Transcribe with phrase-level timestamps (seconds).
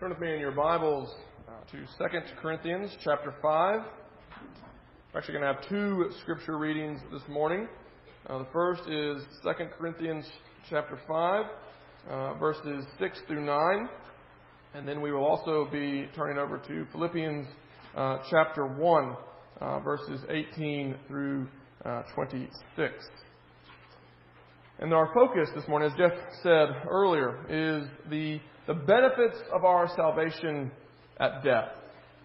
[0.00, 1.08] Turn with me in your Bibles
[1.48, 3.80] uh, to 2 Corinthians chapter 5.
[5.12, 7.68] We're actually going to have two scripture readings this morning.
[8.28, 10.26] Uh, the first is 2 Corinthians
[10.68, 11.44] chapter 5,
[12.10, 13.88] uh, verses 6 through 9.
[14.74, 17.46] And then we will also be turning over to Philippians
[17.96, 19.16] uh, chapter 1,
[19.60, 21.46] uh, verses 18 through
[21.84, 22.92] uh, 26.
[24.80, 29.88] And our focus this morning, as Jeff said earlier, is the, the benefits of our
[29.94, 30.70] salvation
[31.18, 31.68] at death.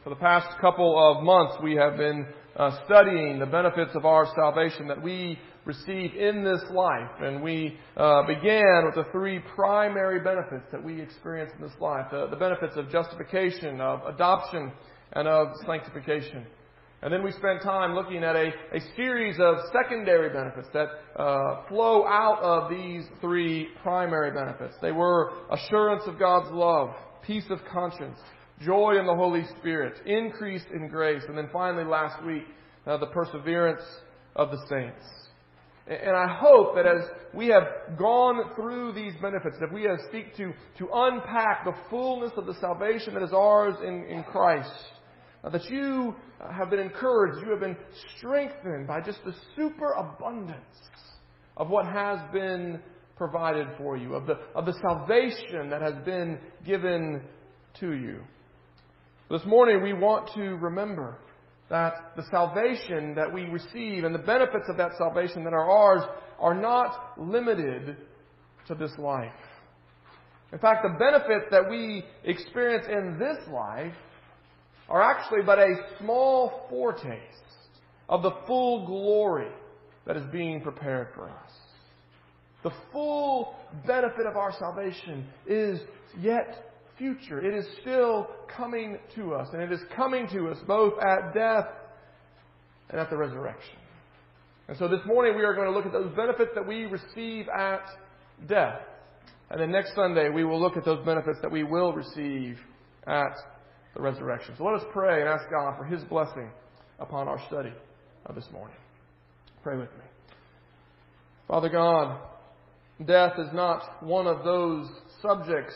[0.03, 4.25] For the past couple of months, we have been uh, studying the benefits of our
[4.35, 7.09] salvation that we receive in this life.
[7.21, 12.07] And we uh, began with the three primary benefits that we experience in this life
[12.11, 14.71] the, the benefits of justification, of adoption,
[15.13, 16.45] and of sanctification.
[17.01, 21.67] And then we spent time looking at a, a series of secondary benefits that uh,
[21.69, 24.75] flow out of these three primary benefits.
[24.81, 26.89] They were assurance of God's love,
[27.25, 28.19] peace of conscience,
[28.61, 32.43] joy in the Holy Spirit, increase in grace, and then finally last week,
[32.85, 33.83] uh, the perseverance
[34.35, 35.05] of the saints.
[35.87, 37.63] And I hope that as we have
[37.97, 42.53] gone through these benefits, that we have seek to, to unpack the fullness of the
[42.55, 44.69] salvation that is ours in, in Christ,
[45.43, 47.77] that you uh, have been encouraged, you have been
[48.17, 50.57] strengthened by just the superabundance
[51.55, 52.79] of what has been
[53.15, 57.21] provided for you, of the, of the salvation that has been given
[57.79, 58.21] to you.
[59.29, 61.19] This morning we want to remember
[61.69, 66.01] that the salvation that we receive and the benefits of that salvation that are ours
[66.39, 67.97] are not limited
[68.67, 69.31] to this life.
[70.51, 73.93] In fact, the benefits that we experience in this life
[74.89, 77.21] are actually but a small foretaste
[78.09, 79.51] of the full glory
[80.05, 81.51] that is being prepared for us.
[82.63, 85.79] The full benefit of our salvation is
[86.19, 87.39] yet future.
[87.39, 91.67] It is still coming to us, and it is coming to us both at death
[92.89, 93.77] and at the resurrection.
[94.67, 97.47] And so this morning we are going to look at those benefits that we receive
[97.49, 97.85] at
[98.47, 98.81] death.
[99.49, 102.59] And then next Sunday we will look at those benefits that we will receive
[103.07, 103.35] at
[103.95, 104.55] the resurrection.
[104.57, 106.49] So let us pray and ask God for His blessing
[106.99, 107.73] upon our study
[108.25, 108.75] of this morning.
[109.63, 110.05] Pray with me.
[111.47, 112.19] Father God,
[113.05, 114.87] death is not one of those
[115.21, 115.73] subjects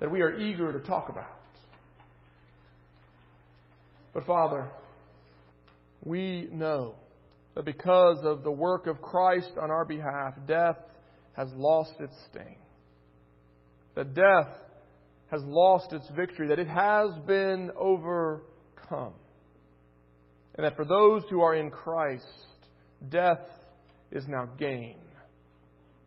[0.00, 1.38] that we are eager to talk about.
[4.12, 4.68] But Father,
[6.04, 6.94] we know
[7.54, 10.78] that because of the work of Christ on our behalf, death
[11.34, 12.56] has lost its sting.
[13.94, 14.48] That death
[15.32, 19.14] has lost its victory, that it has been overcome.
[20.54, 22.26] And that for those who are in Christ,
[23.08, 23.40] death
[24.10, 24.96] is now gain.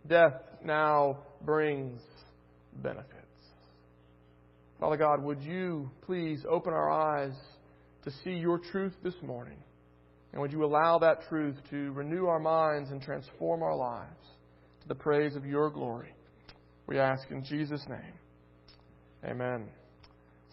[0.08, 2.00] Death now brings
[2.84, 3.12] benefits.
[4.80, 7.34] Father God, would you please open our eyes
[8.03, 9.57] to see your truth this morning?
[10.34, 14.22] And would you allow that truth to renew our minds and transform our lives
[14.81, 16.13] to the praise of your glory?
[16.86, 18.13] We ask in Jesus' name.
[19.28, 19.69] Amen.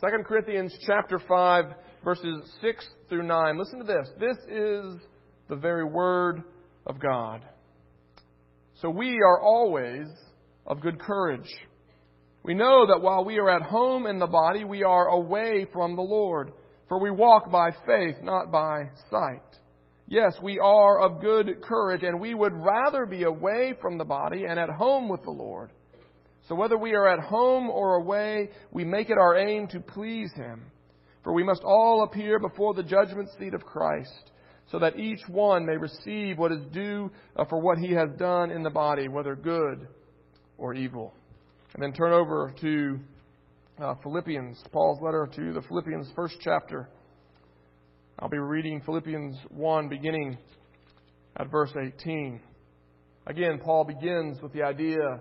[0.01, 1.65] 2 Corinthians chapter 5
[2.03, 3.59] verses 6 through 9.
[3.59, 4.09] Listen to this.
[4.19, 4.99] This is
[5.51, 6.43] the very word
[6.87, 7.45] of God.
[8.81, 10.07] So we are always
[10.67, 11.49] of good courage.
[12.45, 15.95] We know that while we are at home in the body, we are away from
[15.95, 16.53] the Lord.
[16.89, 19.43] For we walk by faith, not by sight.
[20.09, 24.45] Yes, we are of good courage, and we would rather be away from the body
[24.49, 25.71] and at home with the Lord.
[26.49, 30.33] So whether we are at home or away, we make it our aim to please
[30.35, 30.63] Him.
[31.23, 34.31] For we must all appear before the judgment seat of Christ,
[34.71, 37.11] so that each one may receive what is due
[37.49, 39.87] for what he has done in the body, whether good
[40.59, 41.15] or evil.
[41.75, 42.99] And then turn over to
[43.79, 46.89] uh, Philippians, Paul's letter to the Philippians, first chapter.
[48.19, 50.39] I'll be reading Philippians 1, beginning
[51.37, 52.41] at verse 18.
[53.27, 55.21] Again, Paul begins with the idea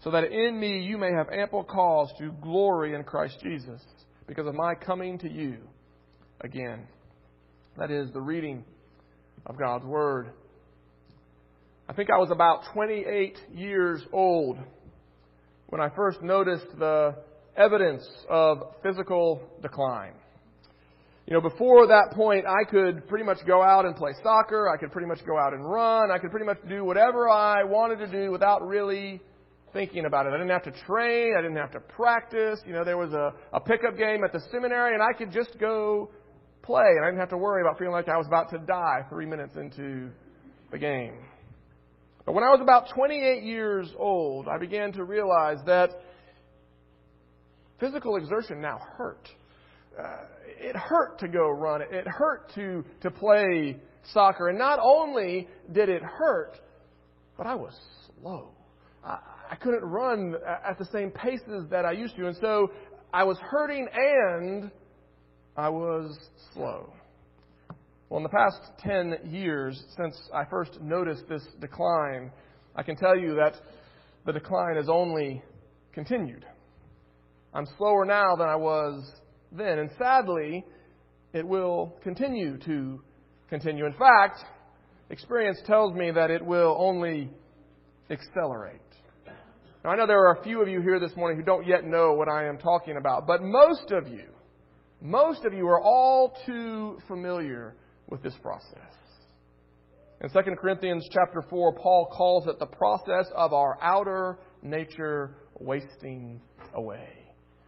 [0.00, 3.82] so that in me you may have ample cause to glory in Christ Jesus
[4.26, 5.56] because of my coming to you
[6.40, 6.86] again.
[7.76, 8.64] That is the reading
[9.46, 10.30] of God's Word.
[11.88, 14.58] I think I was about 28 years old
[15.68, 17.14] when I first noticed the
[17.56, 20.12] evidence of physical decline.
[21.26, 24.70] You know, before that point, I could pretty much go out and play soccer.
[24.70, 26.10] I could pretty much go out and run.
[26.10, 29.20] I could pretty much do whatever I wanted to do without really
[29.72, 30.30] thinking about it.
[30.30, 31.34] I didn't have to train.
[31.38, 32.60] I didn't have to practice.
[32.66, 35.58] You know, there was a, a pickup game at the seminary, and I could just
[35.58, 36.10] go
[36.62, 39.06] play, and I didn't have to worry about feeling like I was about to die
[39.08, 40.10] three minutes into
[40.70, 41.14] the game.
[42.26, 45.90] But when I was about 28 years old, I began to realize that
[47.80, 49.28] physical exertion now hurt.
[49.98, 51.80] Uh, it hurt to go run.
[51.82, 53.78] It hurt to, to play
[54.12, 54.48] soccer.
[54.48, 56.58] And not only did it hurt,
[57.36, 57.72] but I was
[58.20, 58.50] slow.
[59.50, 62.26] I couldn't run at the same paces that I used to.
[62.26, 62.70] And so
[63.12, 64.70] I was hurting and
[65.56, 66.16] I was
[66.52, 66.92] slow.
[68.08, 72.30] Well, in the past 10 years, since I first noticed this decline,
[72.76, 73.54] I can tell you that
[74.24, 75.42] the decline has only
[75.92, 76.44] continued.
[77.52, 79.10] I'm slower now than I was
[79.50, 80.64] then, and sadly,
[81.32, 83.00] it will continue to
[83.48, 83.86] continue.
[83.86, 84.44] In fact,
[85.10, 87.30] experience tells me that it will only
[88.10, 88.80] accelerate.
[89.84, 91.84] Now, I know there are a few of you here this morning who don't yet
[91.84, 94.24] know what I am talking about, but most of you,
[95.00, 97.76] most of you are all too familiar
[98.08, 98.74] with this process.
[100.20, 106.40] In 2 Corinthians chapter 4, Paul calls it the process of our outer nature wasting
[106.74, 107.08] away.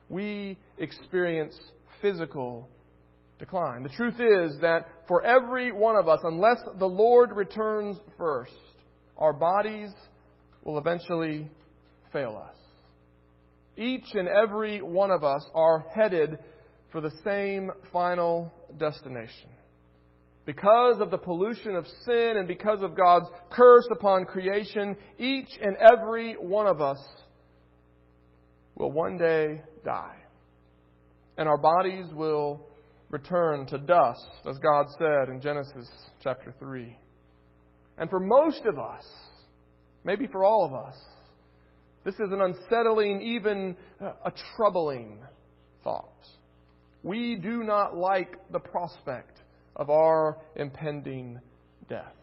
[0.09, 1.57] We experience
[2.03, 2.69] physical
[3.39, 3.85] decline.
[3.85, 8.51] The truth is that for every one of us, unless the Lord returns first,
[9.17, 9.91] our bodies
[10.65, 11.49] will eventually
[12.13, 12.57] fail us.
[13.77, 16.39] Each and every one of us are headed
[16.93, 19.51] for the same final destination
[20.51, 25.77] because of the pollution of sin and because of God's curse upon creation, each and
[25.77, 26.99] every one of us
[28.75, 30.17] will one day die.
[31.37, 32.67] And our bodies will
[33.11, 35.89] return to dust, as God said in Genesis
[36.23, 36.97] chapter 3.
[37.99, 39.05] And for most of us,
[40.05, 40.97] maybe for all of us,
[42.05, 45.19] this is an unsettling, even uh, a troubling
[45.85, 46.27] thought.
[47.03, 49.39] We do not like the prospect
[49.77, 51.41] of our impending
[51.89, 52.15] death.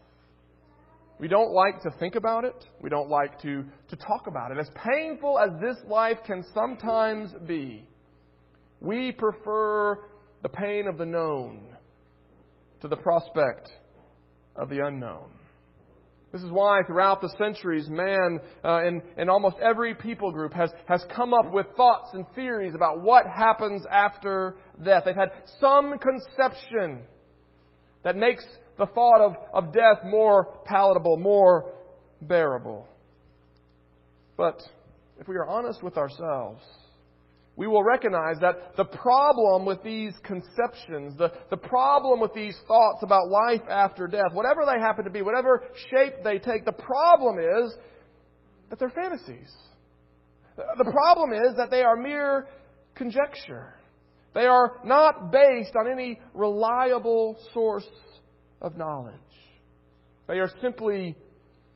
[1.18, 2.64] We don't like to think about it.
[2.80, 4.58] We don't like to, to talk about it.
[4.58, 7.84] As painful as this life can sometimes be,
[8.80, 9.98] we prefer
[10.42, 11.60] the pain of the known
[12.80, 13.68] to the prospect
[14.54, 15.30] of the unknown.
[16.32, 20.70] This is why throughout the centuries, man uh, in, in almost every people group has,
[20.86, 25.04] has come up with thoughts and theories about what happens after death.
[25.06, 27.00] They've had some conception
[28.04, 28.44] that makes
[28.76, 31.72] the thought of, of death more palatable, more
[32.20, 32.86] bearable.
[34.36, 34.60] But
[35.18, 36.62] if we are honest with ourselves,
[37.58, 43.02] we will recognize that the problem with these conceptions, the, the problem with these thoughts
[43.02, 47.38] about life after death, whatever they happen to be, whatever shape they take, the problem
[47.40, 47.74] is
[48.70, 49.52] that they're fantasies.
[50.56, 52.46] The problem is that they are mere
[52.94, 53.74] conjecture.
[54.34, 57.86] They are not based on any reliable source
[58.62, 59.14] of knowledge.
[60.28, 61.16] They are simply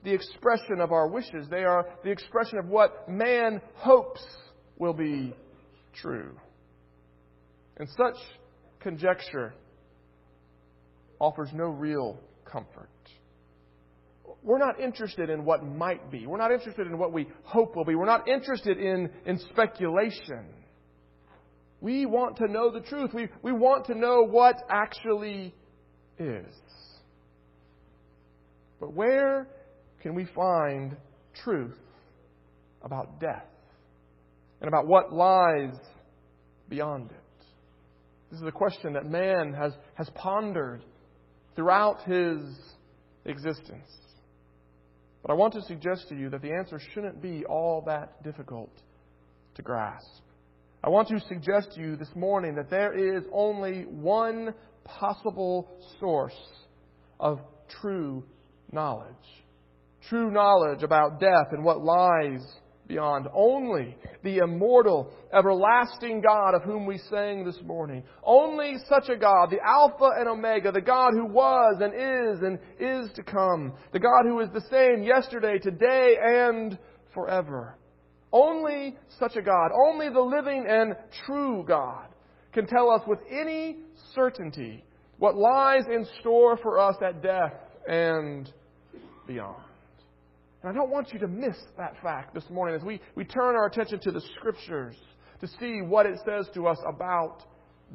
[0.05, 1.49] the expression of our wishes.
[1.51, 4.25] They are the expression of what man hopes
[4.79, 5.35] will be
[5.95, 6.37] true.
[7.77, 8.17] And such
[8.81, 9.55] conjecture
[11.19, 12.89] offers no real comfort.
[14.43, 16.27] We're not interested in what might be.
[16.27, 17.95] We're not interested in what we hope will be.
[17.95, 20.47] We're not interested in, in speculation.
[21.81, 23.11] We want to know the truth.
[23.15, 25.55] We, we want to know what actually
[26.19, 26.55] is.
[28.81, 29.47] But where
[30.01, 30.97] can we find
[31.45, 31.79] truth
[32.83, 33.47] about death
[34.63, 35.75] and about what lies
[36.69, 37.17] beyond it?
[38.31, 40.83] This is a question that man has, has pondered
[41.57, 42.39] throughout his
[43.27, 43.91] existence.
[45.21, 48.73] But I want to suggest to you that the answer shouldn't be all that difficult
[49.57, 50.23] to grasp.
[50.83, 54.55] I want to suggest to you this morning that there is only one
[54.85, 55.69] possible
[56.01, 56.39] source
[57.21, 57.41] of
[57.81, 58.25] true
[58.71, 59.15] knowledge.
[60.09, 62.45] True knowledge about death and what lies
[62.87, 63.27] beyond.
[63.35, 68.03] Only the immortal, everlasting God of whom we sang this morning.
[68.23, 72.59] Only such a God, the Alpha and Omega, the God who was and is and
[72.79, 76.79] is to come, the God who is the same yesterday, today, and
[77.15, 77.77] forever.
[78.33, 80.95] Only such a God, only the living and
[81.27, 82.07] true God
[82.53, 83.79] can tell us with any
[84.15, 84.85] certainty
[85.19, 87.55] what lies in store for us at death
[87.87, 88.51] and
[89.27, 89.63] beyond.
[90.63, 93.57] And I don't want you to miss that fact this morning as we, we turn
[93.57, 94.97] our attention to the Scriptures
[95.41, 97.43] to see what it says to us about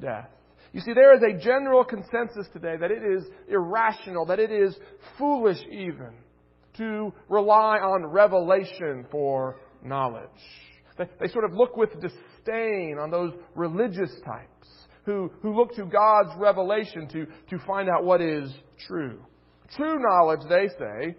[0.01, 0.29] death.
[0.73, 4.75] You see, there is a general consensus today that it is irrational, that it is
[5.17, 6.11] foolish even
[6.75, 10.27] to rely on revelation for knowledge.
[10.97, 14.67] They, they sort of look with disdain on those religious types
[15.05, 18.51] who, who look to God's revelation to, to find out what is
[18.87, 19.19] true.
[19.75, 21.15] True knowledge, they say,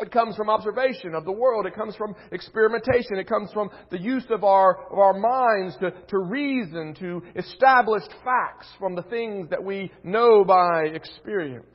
[0.00, 1.66] it comes from observation of the world.
[1.66, 3.18] It comes from experimentation.
[3.18, 8.10] It comes from the use of our, of our minds to, to reason, to established
[8.24, 11.66] facts from the things that we know by experience.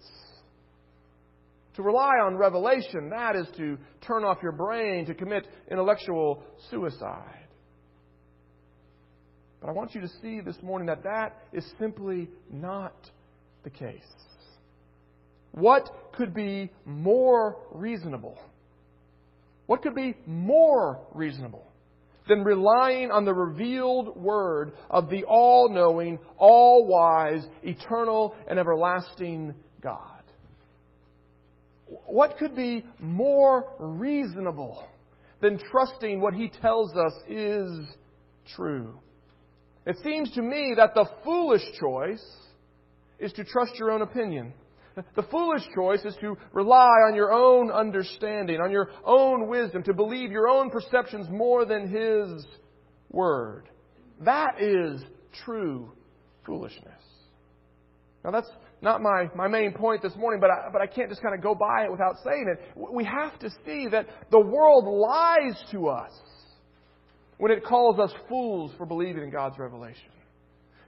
[1.76, 7.48] To rely on revelation, that is to turn off your brain, to commit intellectual suicide.
[9.60, 12.94] But I want you to see this morning that that is simply not
[13.64, 14.02] the case.
[15.54, 18.38] What could be more reasonable?
[19.68, 21.66] What could be more reasonable
[22.28, 29.54] than relying on the revealed word of the all knowing, all wise, eternal, and everlasting
[29.82, 30.24] God?
[32.08, 34.84] What could be more reasonable
[35.40, 37.70] than trusting what he tells us is
[38.56, 39.00] true?
[39.86, 42.26] It seems to me that the foolish choice
[43.20, 44.54] is to trust your own opinion.
[45.16, 49.94] The foolish choice is to rely on your own understanding, on your own wisdom, to
[49.94, 52.46] believe your own perceptions more than His
[53.10, 53.70] Word.
[54.22, 55.04] That is
[55.46, 55.92] true
[56.46, 57.02] foolishness.
[58.24, 58.50] Now, that's
[58.82, 61.42] not my, my main point this morning, but I, but I can't just kind of
[61.42, 62.94] go by it without saying it.
[62.94, 66.12] We have to see that the world lies to us
[67.38, 70.10] when it calls us fools for believing in God's revelation.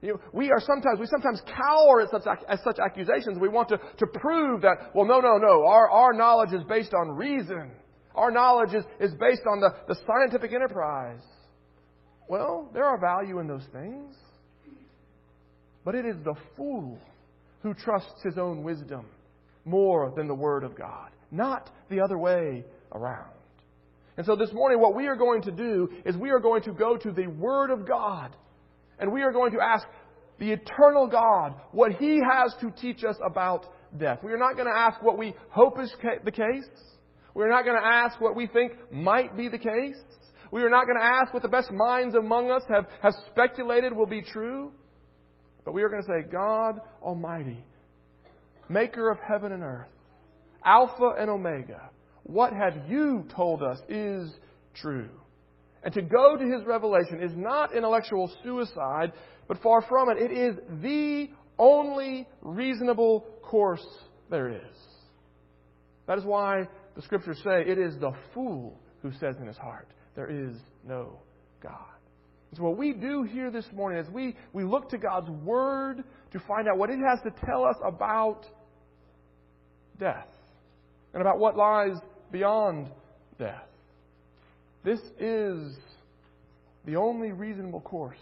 [0.06, 3.40] You know, we are sometimes, we sometimes cower at such, at such accusations.
[3.40, 5.66] We want to, to prove that, well, no, no, no.
[5.66, 7.72] Our, our knowledge is based on reason.
[8.14, 11.24] Our knowledge is, is based on the, the scientific enterprise.
[12.30, 14.16] Well, there are value in those things.
[15.84, 17.00] But it is the fool
[17.64, 19.08] who trusts his own wisdom
[19.66, 23.32] more than the Word of God, not the other way around.
[24.18, 26.74] And so this morning, what we are going to do is we are going to
[26.74, 28.36] go to the Word of God
[29.00, 29.86] and we are going to ask
[30.40, 33.66] the eternal God what He has to teach us about
[33.98, 34.20] death.
[34.24, 36.68] We are not going to ask what we hope is the case.
[37.34, 39.98] We're not going to ask what we think might be the case.
[40.52, 43.94] We are not going to ask what the best minds among us have, have speculated
[43.94, 44.72] will be true.
[45.66, 47.66] But we are going to say, God Almighty,
[48.70, 49.88] maker of heaven and earth,
[50.64, 51.90] Alpha and Omega,
[52.24, 54.32] what have you told us is
[54.76, 55.10] true?
[55.84, 59.12] And to go to his revelation is not intellectual suicide,
[59.48, 60.18] but far from it.
[60.18, 63.86] It is the only reasonable course
[64.30, 64.78] there is.
[66.08, 69.88] That is why the scriptures say it is the fool who says in his heart,
[70.16, 70.56] There is
[70.88, 71.20] no
[71.62, 71.72] God.
[72.56, 76.40] So, what we do here this morning is we, we look to God's Word to
[76.48, 78.46] find out what it has to tell us about
[80.00, 80.28] death
[81.14, 81.98] and about what lies
[82.32, 82.90] beyond
[83.38, 83.68] death.
[84.84, 85.76] This is
[86.86, 88.18] the only reasonable course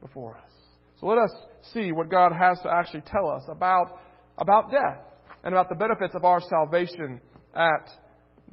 [0.00, 0.57] before us.
[1.00, 1.30] So let us
[1.72, 4.00] see what God has to actually tell us about,
[4.36, 5.04] about death
[5.44, 7.20] and about the benefits of our salvation
[7.54, 7.88] at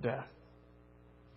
[0.02, 0.28] death.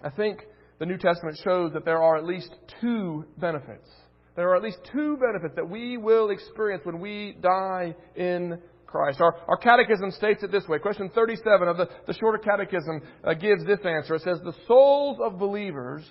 [0.02, 0.40] I think
[0.78, 3.88] the New Testament shows that there are at least two benefits.
[4.36, 9.20] There are at least two benefits that we will experience when we die in Christ.
[9.20, 10.78] Our, our catechism states it this way.
[10.78, 14.14] Question 37 of the, the shorter catechism uh, gives this answer.
[14.14, 16.04] It says, The souls of believers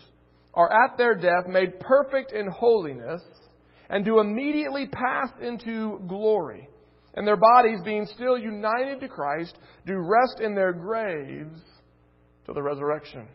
[0.54, 3.22] are at their death made perfect in holiness
[3.90, 6.70] and do immediately pass into glory.
[7.14, 11.60] And their bodies, being still united to Christ, do rest in their graves
[12.46, 13.28] till the resurrection.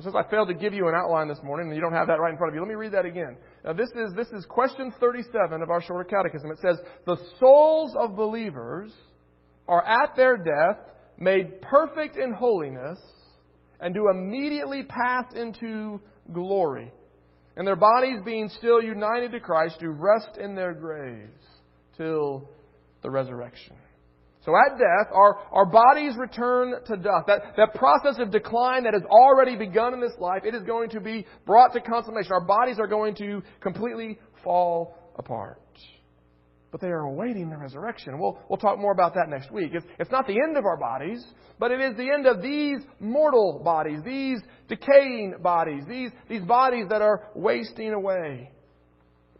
[0.00, 2.20] Since I failed to give you an outline this morning, and you don't have that
[2.20, 3.36] right in front of you, let me read that again.
[3.64, 6.52] Now, this is, this is question 37 of our shorter catechism.
[6.52, 8.92] It says, The souls of believers
[9.66, 10.78] are at their death
[11.18, 12.98] made perfect in holiness
[13.80, 16.00] and do immediately pass into
[16.32, 16.92] glory.
[17.58, 21.42] And their bodies, being still united to Christ, do rest in their graves
[21.96, 22.48] till
[23.02, 23.74] the resurrection.
[24.44, 27.26] So at death, our, our bodies return to dust.
[27.26, 30.90] That, that process of decline that has already begun in this life, it is going
[30.90, 32.30] to be brought to consummation.
[32.30, 35.60] Our bodies are going to completely fall apart.
[36.70, 38.18] But they are awaiting the resurrection.
[38.18, 39.70] We'll, we'll talk more about that next week.
[39.72, 41.24] It's, it's not the end of our bodies,
[41.58, 46.86] but it is the end of these mortal bodies, these decaying bodies, these, these bodies
[46.90, 48.50] that are wasting away.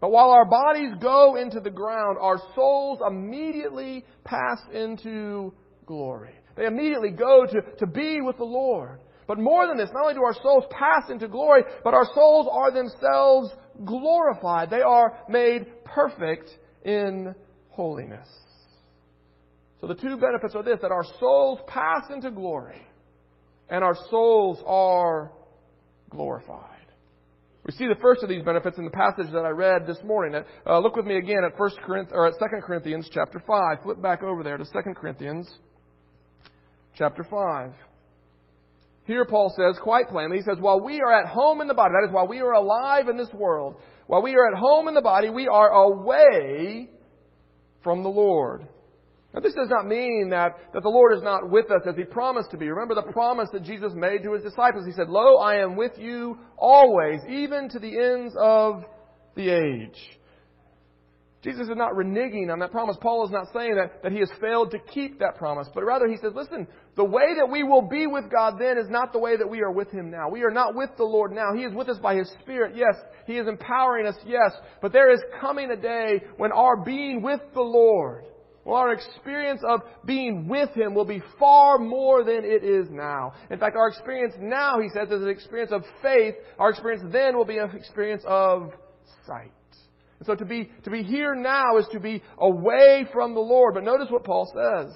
[0.00, 5.52] But while our bodies go into the ground, our souls immediately pass into
[5.86, 6.34] glory.
[6.56, 9.00] They immediately go to, to be with the Lord.
[9.26, 12.48] But more than this, not only do our souls pass into glory, but our souls
[12.50, 13.50] are themselves
[13.84, 14.70] glorified.
[14.70, 16.48] They are made perfect
[16.84, 17.34] in
[17.70, 18.28] holiness.
[19.80, 22.82] So the two benefits are this that our souls pass into glory
[23.68, 25.30] and our souls are
[26.10, 26.74] glorified.
[27.64, 30.42] We see the first of these benefits in the passage that I read this morning.
[30.66, 33.82] Uh, look with me again at First Corinthians or at Second Corinthians chapter five.
[33.82, 35.46] Flip back over there to Second Corinthians
[36.96, 37.72] chapter five.
[39.04, 41.92] Here Paul says quite plainly, he says, while we are at home in the body,
[41.92, 43.76] that is, while we are alive in this world,
[44.08, 46.88] while we are at home in the body, we are away
[47.84, 48.66] from the Lord.
[49.34, 52.04] Now, this does not mean that, that the Lord is not with us as He
[52.04, 52.70] promised to be.
[52.70, 54.86] Remember the promise that Jesus made to His disciples.
[54.86, 58.82] He said, Lo, I am with you always, even to the ends of
[59.36, 60.18] the age.
[61.42, 62.96] Jesus is not reneging on that promise.
[63.00, 66.08] Paul is not saying that, that he has failed to keep that promise, but rather
[66.08, 66.66] he says, listen,
[66.98, 69.62] the way that we will be with God then is not the way that we
[69.62, 70.28] are with Him now.
[70.28, 71.54] We are not with the Lord now.
[71.56, 72.94] He is with us by His Spirit, yes.
[73.26, 74.52] He is empowering us, yes.
[74.82, 78.24] But there is coming a day when our being with the Lord
[78.68, 83.32] well, our experience of being with Him will be far more than it is now.
[83.50, 86.34] In fact, our experience now, he says, is an experience of faith.
[86.58, 88.72] Our experience then will be an experience of
[89.26, 89.52] sight.
[90.18, 93.72] And so to be, to be here now is to be away from the Lord.
[93.72, 94.94] But notice what Paul says.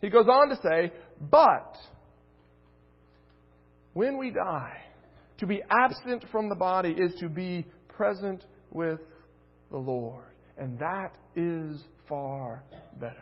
[0.00, 1.76] He goes on to say, but
[3.94, 4.82] when we die,
[5.38, 9.00] to be absent from the body is to be present with
[9.70, 10.24] the Lord.
[10.58, 12.62] And that is far
[12.98, 13.14] better.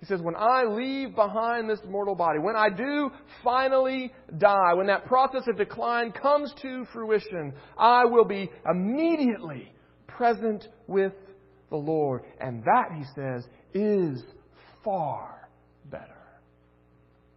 [0.00, 3.10] He says, when I leave behind this mortal body, when I do
[3.42, 9.72] finally die, when that process of decline comes to fruition, I will be immediately
[10.06, 11.14] present with
[11.70, 12.22] the Lord.
[12.38, 14.22] And that, he says, is
[14.84, 15.48] far
[15.90, 16.13] better.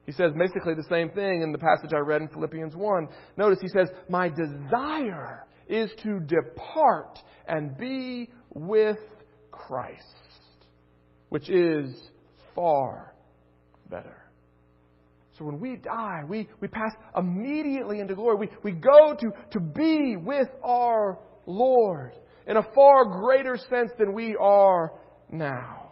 [0.07, 3.07] He says basically the same thing in the passage I read in Philippians 1.
[3.37, 8.97] Notice he says, My desire is to depart and be with
[9.51, 10.17] Christ
[11.29, 11.95] which is
[12.55, 13.13] far
[13.89, 14.23] better.
[15.37, 18.37] So when we die, we, we pass immediately into glory.
[18.37, 22.13] We, we go to, to be with our Lord
[22.47, 24.93] in a far greater sense than we are
[25.29, 25.86] now.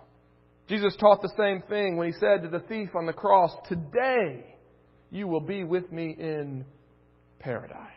[0.67, 4.56] Jesus taught the same thing when he said to the thief on the cross, Today
[5.12, 6.65] you will be with me in
[7.39, 7.91] paradise.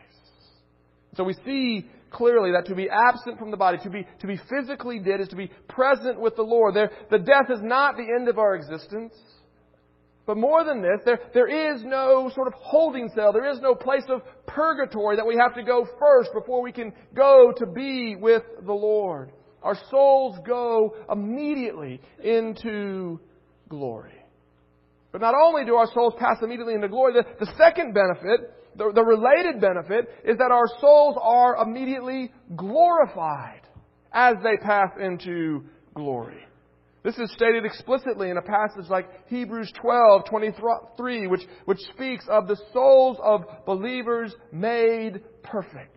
[1.15, 4.39] So we see clearly that to be absent from the body, to be, to be
[4.49, 6.75] physically dead, is to be present with the Lord.
[6.75, 9.13] There, the death is not the end of our existence.
[10.25, 13.33] But more than this, there, there is no sort of holding cell.
[13.33, 16.93] There is no place of purgatory that we have to go first before we can
[17.15, 19.31] go to be with the Lord.
[19.63, 23.19] Our souls go immediately into
[23.67, 24.13] glory.
[25.11, 28.91] But not only do our souls pass immediately into glory, the, the second benefit the,
[28.93, 33.61] the related benefit is that our souls are immediately glorified
[34.13, 36.45] as they pass into glory.
[37.03, 42.47] This is stated explicitly in a passage like Hebrews 12, 23, which, which speaks of
[42.47, 45.95] the souls of believers made perfect.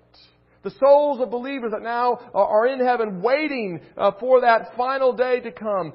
[0.63, 5.41] The souls of believers that now are in heaven waiting uh, for that final day
[5.41, 5.93] to come.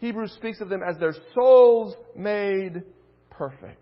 [0.00, 2.82] Hebrews speaks of them as their souls made
[3.30, 3.78] perfect.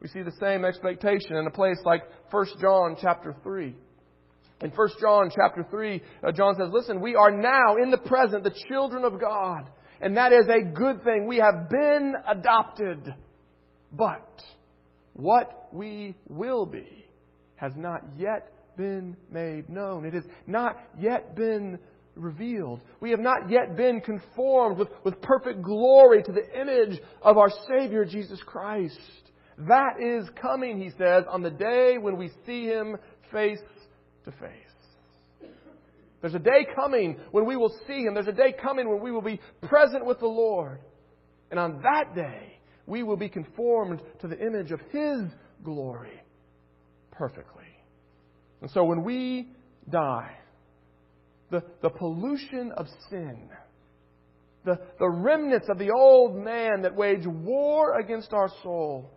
[0.00, 3.74] We see the same expectation in a place like 1 John chapter 3.
[4.62, 8.44] In 1 John chapter 3, uh, John says, Listen, we are now in the present
[8.44, 9.70] the children of God,
[10.02, 11.26] and that is a good thing.
[11.26, 13.14] We have been adopted.
[13.92, 14.42] But
[15.14, 17.06] what we will be
[17.56, 20.06] has not yet been made known.
[20.06, 21.78] It has not yet been
[22.16, 22.80] revealed.
[22.98, 27.50] We have not yet been conformed with, with perfect glory to the image of our
[27.68, 28.98] Savior Jesus Christ.
[29.58, 32.96] That is coming, he says, on the day when we see him
[33.30, 33.60] face
[34.24, 35.50] to face.
[36.22, 38.14] There's a day coming when we will see him.
[38.14, 40.80] There's a day coming when we will be present with the Lord.
[41.50, 45.20] And on that day, we will be conformed to the image of his
[45.62, 46.18] glory
[47.10, 47.59] perfectly.
[48.60, 49.48] And so when we
[49.88, 50.36] die,
[51.50, 53.48] the, the pollution of sin
[54.64, 59.10] the, the remnants of the old man that wage war against our soul.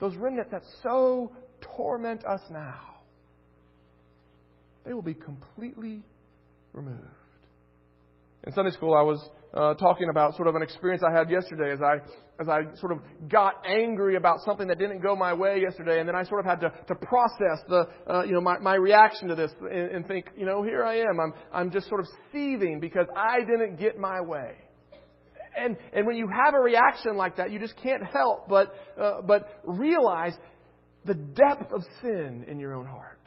[0.00, 1.32] Those remnants that so
[1.76, 2.80] torment us now,
[4.84, 6.02] they will be completely
[6.72, 7.00] removed.
[8.46, 11.72] In Sunday school, I was uh, talking about sort of an experience I had yesterday
[11.72, 11.98] as I
[12.38, 16.08] as I sort of got angry about something that didn't go my way yesterday, and
[16.08, 19.28] then I sort of had to, to process the uh, you know my, my reaction
[19.28, 22.06] to this and, and think you know here I am I'm I'm just sort of
[22.32, 24.52] seething because I didn't get my way.
[25.56, 29.22] And and when you have a reaction like that, you just can't help but uh,
[29.22, 30.34] but realize
[31.06, 33.20] the depth of sin in your own heart.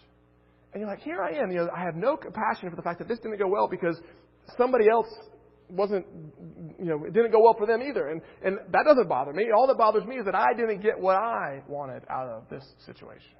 [0.72, 1.50] And you're like, here I am.
[1.50, 4.00] You know, I have no compassion for the fact that this didn't go well because
[4.58, 5.08] somebody else
[5.70, 6.06] wasn't,
[6.80, 8.10] you know, it didn't go well for them either.
[8.10, 9.46] And, and that doesn't bother me.
[9.56, 12.66] All that bothers me is that I didn't get what I wanted out of this
[12.86, 13.36] situation.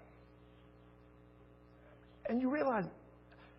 [2.28, 2.86] And you realize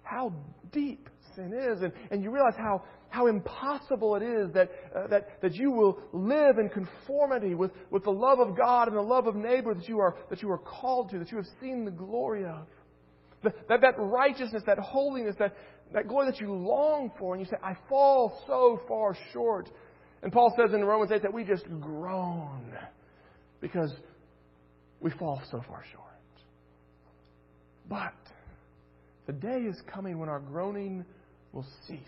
[0.03, 0.33] how
[0.73, 5.41] deep sin is, and, and you realize how, how impossible it is that, uh, that,
[5.43, 9.27] that you will live in conformity with, with the love of God and the love
[9.27, 11.91] of neighbor that you are, that you are called to, that you have seen the
[11.91, 12.67] glory of.
[13.43, 15.57] The, that, that righteousness, that holiness, that,
[15.93, 19.71] that glory that you long for, and you say, I fall so far short.
[20.23, 22.73] And Paul says in Romans 8 that we just groan
[23.61, 23.93] because
[25.01, 26.05] we fall so far short.
[27.89, 28.15] But
[29.27, 31.05] the day is coming when our groaning
[31.53, 31.99] will cease.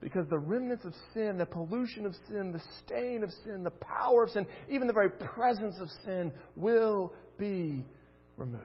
[0.00, 4.24] Because the remnants of sin, the pollution of sin, the stain of sin, the power
[4.24, 7.84] of sin, even the very presence of sin will be
[8.36, 8.64] removed.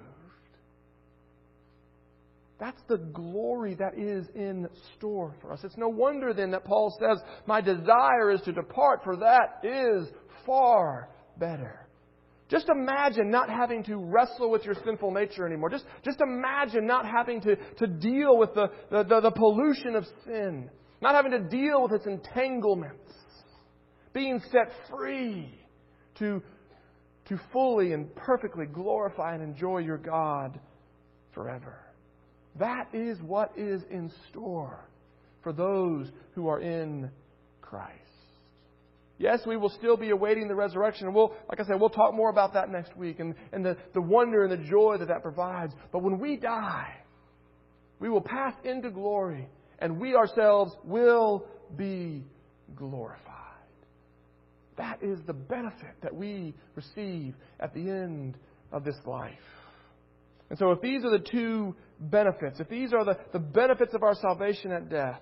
[2.66, 5.60] That's the glory that is in store for us.
[5.64, 10.08] It's no wonder then that Paul says, My desire is to depart, for that is
[10.48, 11.88] far better.
[12.50, 15.70] Just imagine not having to wrestle with your sinful nature anymore.
[15.70, 20.08] Just, just imagine not having to, to deal with the, the, the, the pollution of
[20.26, 20.68] sin,
[21.04, 23.14] not having to deal with its entanglements,
[24.12, 25.54] being set free
[26.18, 26.42] to,
[27.28, 30.60] to fully and perfectly glorify and enjoy your God
[31.32, 31.85] forever.
[32.60, 34.88] That is what is in store
[35.44, 37.10] for those who are in
[37.62, 38.00] Christ.
[39.18, 41.14] Yes, we will still be awaiting the resurrection.
[41.14, 44.02] We'll, like I said, we'll talk more about that next week and, and the, the
[44.02, 45.74] wonder and the joy that that provides.
[45.92, 46.94] But when we die,
[48.00, 49.48] we will pass into glory
[49.80, 51.46] and we ourselves will
[51.78, 52.26] be
[52.76, 53.22] glorified.
[54.78, 58.38] That is the benefit that we receive at the end
[58.74, 59.34] of this life.
[60.50, 64.04] And so, if these are the two benefits, if these are the, the benefits of
[64.04, 65.22] our salvation at death,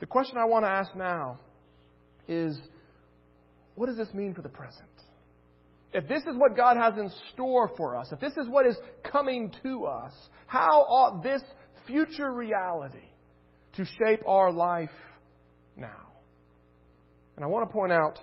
[0.00, 1.38] the question I want to ask now
[2.26, 2.58] is
[3.74, 4.88] what does this mean for the present?
[5.92, 8.76] If this is what God has in store for us, if this is what is
[9.10, 10.12] coming to us,
[10.46, 11.42] how ought this
[11.86, 13.08] future reality
[13.76, 14.90] to shape our life
[15.76, 16.08] now?
[17.36, 18.18] And I want to point out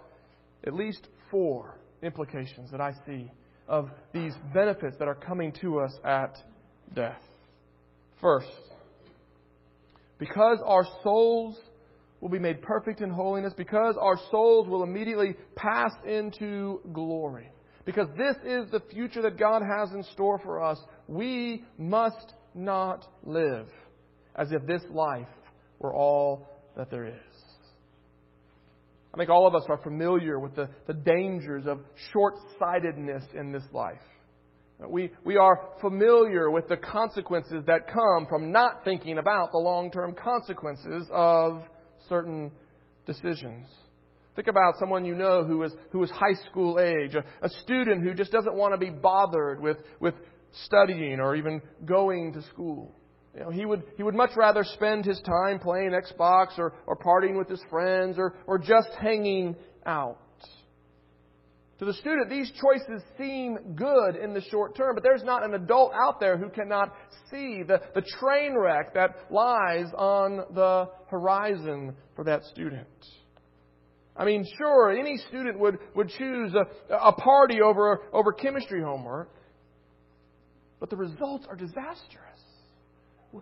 [0.66, 3.32] at least four implications that I see
[3.68, 6.38] of these benefits that are coming to us at
[6.94, 7.22] death.
[8.22, 8.48] First,
[10.18, 11.58] because our souls
[12.20, 17.50] will be made perfect in holiness, because our souls will immediately pass into glory,
[17.86, 23.06] because this is the future that God has in store for us, we must not
[23.24, 23.68] live
[24.36, 25.28] as if this life
[25.80, 27.14] were all that there is.
[29.14, 31.80] I think all of us are familiar with the, the dangers of
[32.14, 34.02] short sightedness in this life.
[34.86, 39.90] We, we are familiar with the consequences that come from not thinking about the long
[39.90, 41.64] term consequences of
[42.08, 42.52] certain
[43.08, 43.66] decisions.
[44.36, 48.04] Think about someone you know who is, who is high school age, a, a student
[48.04, 50.14] who just doesn't want to be bothered with, with
[50.66, 52.94] studying or even going to school.
[53.34, 56.96] You know, he would, he would much rather spend his time playing Xbox or, or
[56.96, 59.56] partying with his friends or, or just hanging
[59.88, 60.20] out.
[61.80, 65.54] To the student, these choices seem good in the short term, but there's not an
[65.54, 66.92] adult out there who cannot
[67.30, 72.88] see the, the train wreck that lies on the horizon for that student.
[74.16, 79.30] I mean, sure, any student would, would choose a, a party over, over chemistry homework,
[80.80, 82.42] but the results are disastrous.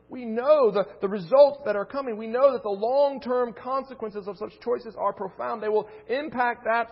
[0.09, 2.17] We know the, the results that are coming.
[2.17, 5.63] We know that the long term consequences of such choices are profound.
[5.63, 6.89] They will impact that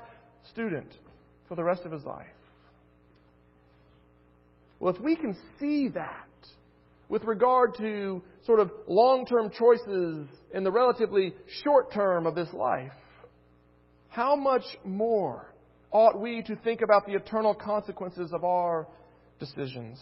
[0.49, 0.93] student
[1.47, 2.27] for the rest of his life.
[4.79, 6.27] Well, if we can see that
[7.10, 12.51] with regard to sort of long term choices in the relatively short term of this
[12.53, 12.91] life,
[14.10, 15.53] how much more
[15.91, 18.88] ought we to think about the eternal consequences of our
[19.39, 20.01] decisions?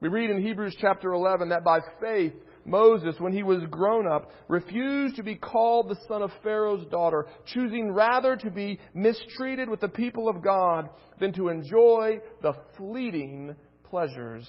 [0.00, 4.30] We read in Hebrews chapter 11 that by faith Moses, when he was grown up,
[4.48, 9.80] refused to be called the son of Pharaoh's daughter, choosing rather to be mistreated with
[9.80, 14.48] the people of God than to enjoy the fleeting pleasures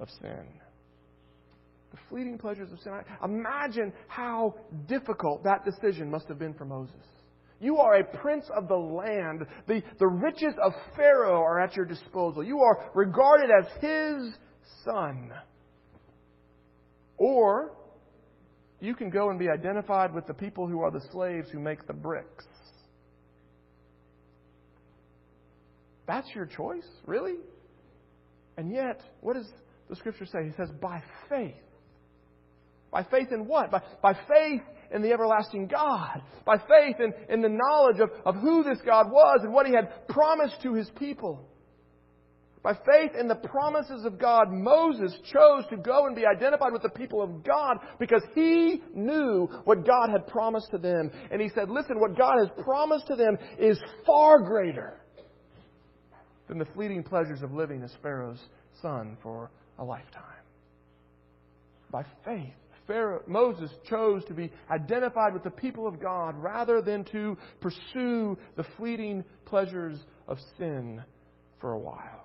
[0.00, 0.46] of sin.
[1.92, 2.92] The fleeting pleasures of sin.
[3.22, 4.54] Imagine how
[4.88, 6.96] difficult that decision must have been for Moses.
[7.60, 9.46] You are a prince of the land.
[9.68, 12.42] The, the riches of Pharaoh are at your disposal.
[12.42, 14.34] You are regarded as his
[14.84, 15.30] son.
[17.22, 17.70] Or
[18.80, 21.86] you can go and be identified with the people who are the slaves who make
[21.86, 22.44] the bricks.
[26.04, 27.36] That's your choice, really?
[28.56, 29.46] And yet, what does
[29.88, 30.46] the scripture say?
[30.46, 31.54] He says, by faith.
[32.90, 33.70] By faith in what?
[33.70, 38.34] By, by faith in the everlasting God, by faith in, in the knowledge of, of
[38.34, 41.48] who this God was and what He had promised to His people.
[42.62, 46.82] By faith in the promises of God, Moses chose to go and be identified with
[46.82, 51.10] the people of God because he knew what God had promised to them.
[51.32, 55.00] And he said, Listen, what God has promised to them is far greater
[56.46, 58.40] than the fleeting pleasures of living as Pharaoh's
[58.80, 60.22] son for a lifetime.
[61.90, 62.54] By faith,
[62.86, 68.38] Pharaoh, Moses chose to be identified with the people of God rather than to pursue
[68.56, 69.98] the fleeting pleasures
[70.28, 71.02] of sin
[71.60, 72.21] for a while.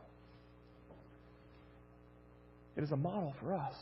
[2.78, 3.74] It is a model for us.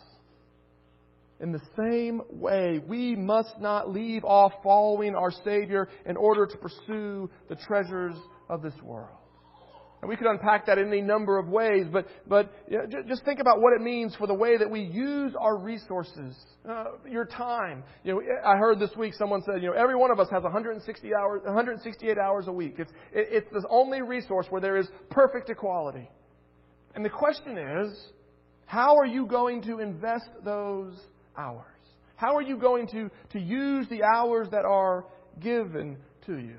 [1.42, 6.58] In the same way, we must not leave off following our Savior in order to
[6.58, 8.16] pursue the treasures
[8.50, 9.10] of this world.
[10.02, 13.26] And we could unpack that in any number of ways, but, but you know, just
[13.26, 16.36] think about what it means for the way that we use our resources.
[16.70, 17.84] Uh, your time.
[18.04, 20.44] You know, I heard this week someone said, you know, every one of us has
[20.44, 22.76] 160 hours, 168 hours a week.
[22.78, 26.10] It's, it, it's the only resource where there is perfect equality.
[26.94, 27.98] And the question is,
[28.66, 30.96] how are you going to invest those
[31.38, 31.66] hours?
[32.16, 35.06] How are you going to, to use the hours that are
[35.40, 36.58] given to you?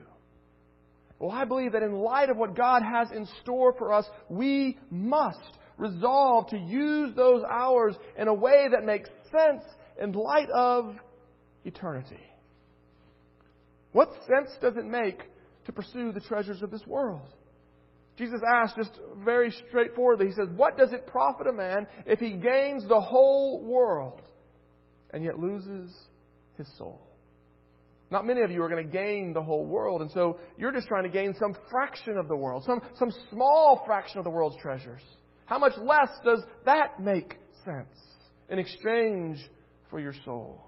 [1.19, 4.79] Well, I believe that in light of what God has in store for us, we
[4.91, 5.39] must
[5.79, 9.65] resolve to use those hours in a way that makes sense
[10.01, 10.95] in light of
[11.65, 12.21] eternity.
[13.93, 15.21] What sense does it make
[15.65, 17.29] to pursue the treasures of this world?
[18.17, 22.31] Jesus asked just very straightforwardly, He says, What does it profit a man if he
[22.33, 24.23] gains the whole world
[25.11, 25.95] and yet loses
[26.57, 27.01] his soul?
[28.11, 30.87] Not many of you are going to gain the whole world, and so you're just
[30.87, 34.57] trying to gain some fraction of the world, some, some small fraction of the world's
[34.63, 35.03] treasures.
[35.47, 37.99] How much less does that make sense
[38.49, 39.39] in exchange
[39.91, 40.63] for your soul?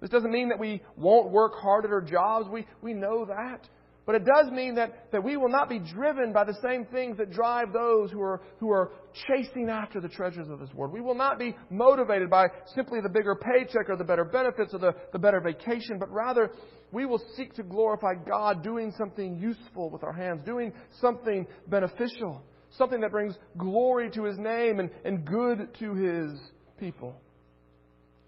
[0.00, 2.48] This doesn't mean that we won't work hard at our jobs.
[2.48, 3.68] We, we know that.
[4.10, 7.16] But it does mean that, that we will not be driven by the same things
[7.18, 8.90] that drive those who are, who are
[9.28, 10.92] chasing after the treasures of this world.
[10.92, 14.80] We will not be motivated by simply the bigger paycheck or the better benefits or
[14.80, 16.50] the, the better vacation, but rather
[16.90, 22.42] we will seek to glorify God doing something useful with our hands, doing something beneficial,
[22.70, 26.32] something that brings glory to His name and, and good to His
[26.80, 27.14] people.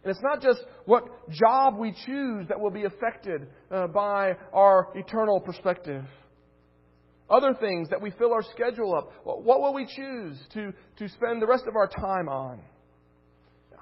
[0.04, 4.88] And it's not just what job we choose that will be affected uh, by our
[4.94, 6.04] eternal perspective.
[7.30, 9.12] Other things that we fill our schedule up.
[9.24, 12.60] What will we choose to, to spend the rest of our time on?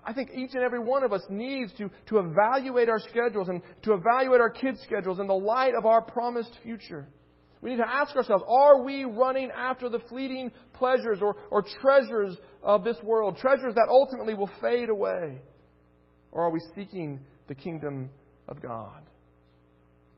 [0.05, 3.63] I think each and every one of us needs to, to evaluate our schedules and
[3.83, 7.07] to evaluate our kids' schedules in the light of our promised future.
[7.61, 12.37] We need to ask ourselves, are we running after the fleeting pleasures or, or treasures
[12.63, 13.37] of this world?
[13.39, 15.41] Treasures that ultimately will fade away.
[16.33, 18.11] Or are we seeking the kingdom
[18.49, 19.03] of God?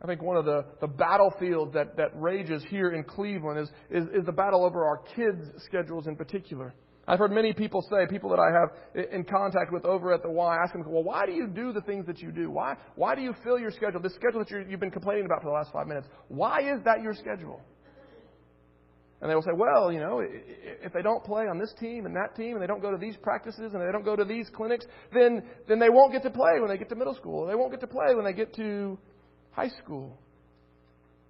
[0.02, 4.08] I think one of the, the battlefields that, that rages here in Cleveland is, is,
[4.12, 6.74] is the battle over our kids' schedules in particular.
[7.06, 10.30] I've heard many people say, people that I have in contact with over at the
[10.30, 12.50] Y, ask them, well, why do you do the things that you do?
[12.50, 14.00] Why, why do you fill your schedule?
[14.00, 17.02] This schedule that you've been complaining about for the last five minutes, why is that
[17.02, 17.60] your schedule?
[19.22, 22.16] And they will say, well, you know, if they don't play on this team and
[22.16, 24.50] that team, and they don't go to these practices and they don't go to these
[24.52, 27.46] clinics, then, then they won't get to play when they get to middle school.
[27.46, 28.98] They won't get to play when they get to
[29.52, 30.18] high school.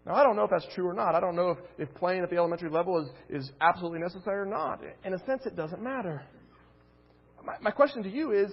[0.07, 1.14] Now, I don't know if that's true or not.
[1.14, 1.59] I don't know if,
[1.90, 4.81] if playing at the elementary level is, is absolutely necessary or not.
[5.05, 6.22] In a sense, it doesn't matter.
[7.44, 8.50] My, my question to you is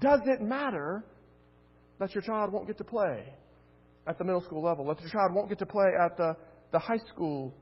[0.00, 1.04] Does it matter
[1.98, 3.24] that your child won't get to play
[4.06, 6.34] at the middle school level, that your child won't get to play at the,
[6.72, 7.54] the high school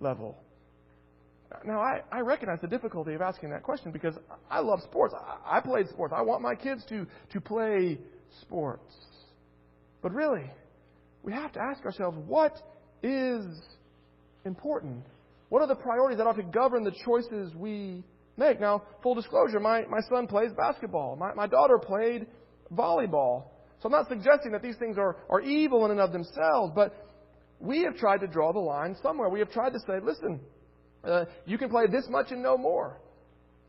[0.00, 0.36] level?
[1.64, 4.14] Now, I, I recognize the difficulty of asking that question because
[4.50, 5.14] I love sports.
[5.16, 6.14] I, I played sports.
[6.16, 7.98] I want my kids to, to play
[8.40, 8.94] sports.
[10.02, 10.48] But really,
[11.22, 12.56] we have to ask ourselves what
[13.02, 13.44] is
[14.44, 15.04] important?
[15.48, 18.04] What are the priorities that ought to govern the choices we
[18.40, 18.60] make.
[18.60, 21.14] Now, full disclosure, my, my son plays basketball.
[21.14, 22.26] My, my daughter played
[22.74, 23.44] volleyball.
[23.80, 27.09] So I'm not suggesting that these things are, are evil in and of themselves, but
[27.60, 29.28] we have tried to draw the line somewhere.
[29.28, 30.40] We have tried to say, listen,
[31.04, 33.00] uh, you can play this much and no more.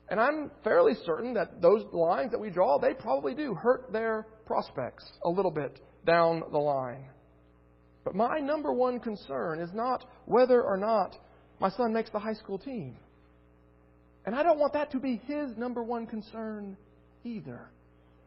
[0.10, 4.26] And I'm fairly certain that those lines that we draw, they probably do hurt their
[4.46, 7.06] prospects a little bit down the line.
[8.04, 11.16] But my number one concern is not whether or not
[11.60, 12.98] my son makes the high school team.
[14.26, 16.78] And I don't want that to be his number one concern
[17.24, 17.70] either.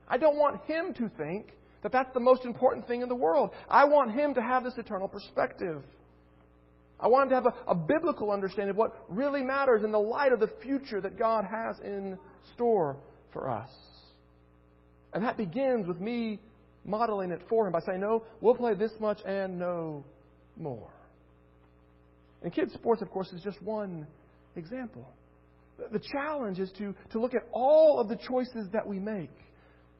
[0.08, 1.52] I don't want him to think
[1.84, 3.50] that that's the most important thing in the world.
[3.68, 5.82] I want him to have this eternal perspective.
[6.98, 10.00] I want him to have a, a biblical understanding of what really matters in the
[10.00, 12.18] light of the future that God has in
[12.54, 12.96] store
[13.34, 13.68] for us.
[15.12, 16.40] And that begins with me
[16.86, 20.04] modeling it for him by saying, no, we'll play this much and no
[20.56, 20.90] more.
[22.42, 24.06] And kids' sports, of course, is just one
[24.56, 25.06] example.
[25.92, 29.30] The challenge is to, to look at all of the choices that we make.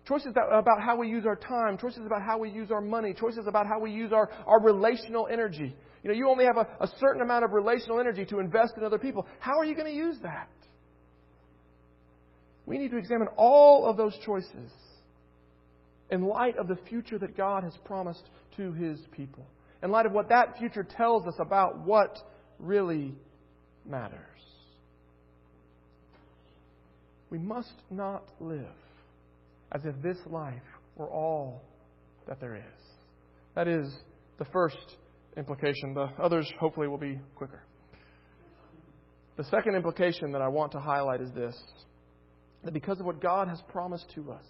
[0.06, 3.14] Choices that, about how we use our time, choices about how we use our money,
[3.18, 5.74] choices about how we use our, our relational energy.
[6.02, 8.84] You know, you only have a, a certain amount of relational energy to invest in
[8.84, 9.26] other people.
[9.38, 10.50] How are you going to use that?
[12.66, 14.70] We need to examine all of those choices
[16.10, 19.46] in light of the future that God has promised to His people,
[19.82, 22.18] in light of what that future tells us about what
[22.58, 23.14] really
[23.86, 24.18] matters.
[27.30, 28.66] We must not live
[29.72, 30.55] as if this life
[30.96, 31.62] were all
[32.29, 32.62] that there is.
[33.55, 33.92] That is
[34.38, 34.96] the first
[35.37, 35.94] implication.
[35.94, 37.62] The others, hopefully, will be quicker.
[39.37, 41.57] The second implication that I want to highlight is this
[42.62, 44.44] that because of what God has promised to us,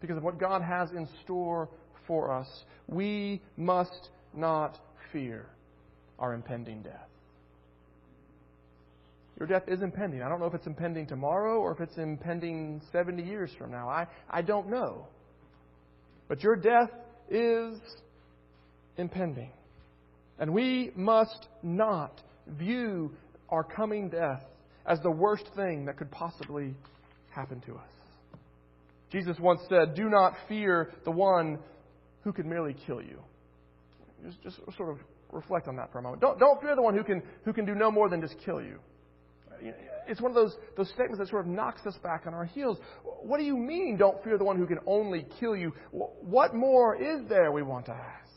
[0.00, 1.68] because of what God has in store
[2.06, 2.48] for us,
[2.88, 4.78] we must not
[5.12, 5.46] fear
[6.18, 7.08] our impending death.
[9.38, 10.22] Your death is impending.
[10.22, 13.88] I don't know if it's impending tomorrow or if it's impending 70 years from now.
[13.88, 15.08] I, I don't know.
[16.28, 16.90] But your death
[17.28, 17.78] is
[18.96, 19.50] impending.
[20.38, 23.12] And we must not view
[23.48, 24.42] our coming death
[24.86, 26.74] as the worst thing that could possibly
[27.30, 27.90] happen to us.
[29.10, 31.58] Jesus once said, Do not fear the one
[32.22, 33.20] who can merely kill you.
[34.24, 34.98] Just, just sort of
[35.30, 36.20] reflect on that for a moment.
[36.20, 38.60] Don't, don't fear the one who can, who can do no more than just kill
[38.60, 38.78] you.
[40.06, 42.78] It's one of those, those statements that sort of knocks us back on our heels.
[43.22, 45.72] What do you mean, don't fear the one who can only kill you?
[45.90, 48.30] What more is there, we want to ask?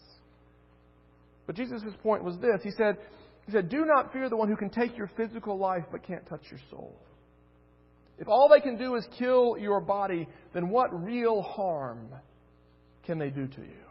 [1.46, 2.62] But Jesus' point was this.
[2.63, 2.98] He said,
[3.46, 6.28] he said, Do not fear the one who can take your physical life but can't
[6.28, 6.96] touch your soul.
[8.20, 12.10] If all they can do is kill your body, then what real harm
[13.06, 13.87] can they do to you?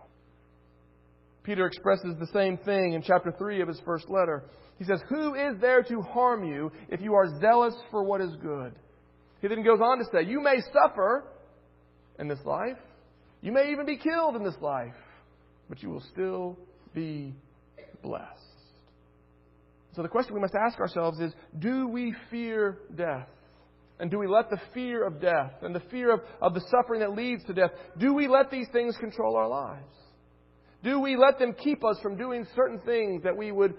[1.47, 4.43] Peter expresses the same thing in chapter 3 of his first letter.
[4.81, 8.35] He says, Who is there to harm you if you are zealous for what is
[8.43, 8.75] good?
[9.41, 11.25] He then goes on to say, You may suffer
[12.19, 12.79] in this life.
[13.43, 14.97] You may even be killed in this life,
[15.69, 16.59] but you will still
[16.93, 17.33] be
[18.03, 18.27] blessed.
[19.95, 23.29] So the question we must ask ourselves is do we fear death?
[24.01, 27.01] And do we let the fear of death and the fear of, of the suffering
[27.01, 29.87] that leads to death, do we let these things control our lives?
[30.87, 33.75] Do we let them keep us from doing certain things that we would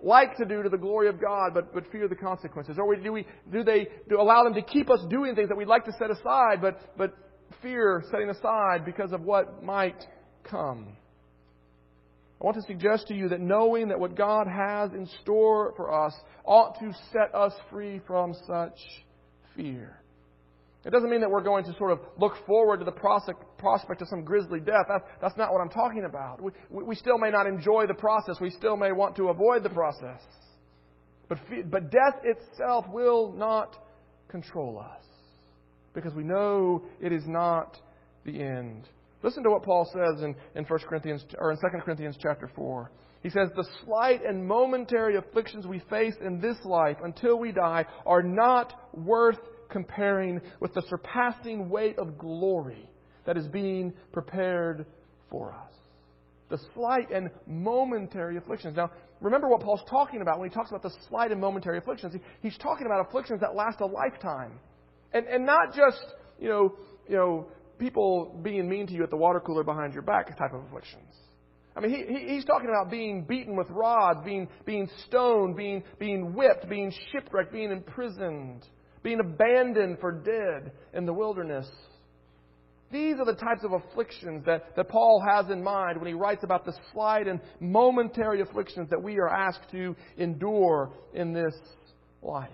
[0.00, 2.78] like to do to the glory of God, but, but fear the consequences?
[2.78, 5.68] Or do, we, do they do allow them to keep us doing things that we'd
[5.68, 7.14] like to set aside, but, but
[7.60, 10.02] fear setting aside because of what might
[10.44, 10.96] come?
[12.40, 15.92] I want to suggest to you that knowing that what God has in store for
[15.92, 16.14] us
[16.46, 18.78] ought to set us free from such
[19.54, 20.00] fear.
[20.84, 24.08] It doesn't mean that we're going to sort of look forward to the prospect of
[24.08, 24.86] some grisly death.
[25.20, 26.40] That's, not what I'm talking about.
[26.40, 28.36] We, we still may not enjoy the process.
[28.40, 30.20] We still may want to avoid the process.
[31.28, 31.38] But,
[31.70, 33.76] but death itself will not
[34.28, 35.04] control us
[35.94, 37.76] because we know it is not
[38.24, 38.84] the end.
[39.22, 42.90] Listen to what Paul says in, in 1 Corinthians or in 2 Corinthians chapter 4.
[43.22, 47.84] He says, The slight and momentary afflictions we face in this life until we die
[48.06, 49.38] are not worth
[49.68, 52.88] comparing with the surpassing weight of glory
[53.24, 54.86] that is being prepared
[55.30, 55.72] for us.
[56.48, 58.76] The slight and momentary afflictions.
[58.76, 62.14] Now, remember what Paul's talking about when he talks about the slight and momentary afflictions.
[62.14, 64.58] He, he's talking about afflictions that last a lifetime.
[65.12, 66.02] And, and not just,
[66.40, 66.74] you know,
[67.06, 70.52] you know, people being mean to you at the water cooler behind your back type
[70.54, 71.14] of afflictions.
[71.76, 76.34] I mean, he, he's talking about being beaten with rods, being, being stoned, being, being
[76.34, 78.66] whipped, being shipwrecked, being imprisoned,
[79.02, 81.68] being abandoned for dead in the wilderness.
[82.90, 86.42] These are the types of afflictions that, that Paul has in mind when he writes
[86.42, 91.54] about the slight and momentary afflictions that we are asked to endure in this
[92.22, 92.48] life.